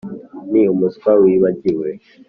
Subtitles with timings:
[0.51, 1.89] ni umuswa wibagiwe.